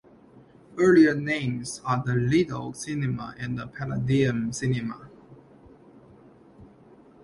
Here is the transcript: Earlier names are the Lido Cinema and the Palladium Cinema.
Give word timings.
Earlier 0.79 1.13
names 1.13 1.79
are 1.85 2.01
the 2.03 2.15
Lido 2.15 2.71
Cinema 2.71 3.35
and 3.37 3.55
the 3.59 3.67
Palladium 3.67 4.51
Cinema. 4.51 5.09